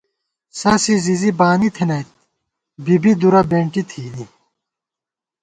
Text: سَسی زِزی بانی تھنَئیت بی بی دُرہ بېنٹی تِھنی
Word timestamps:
سَسی 0.59 0.95
زِزی 1.05 1.31
بانی 1.39 1.69
تھنَئیت 1.75 2.09
بی 2.83 2.95
بی 3.01 3.11
دُرہ 3.19 3.41
بېنٹی 3.49 3.81
تِھنی 3.89 4.25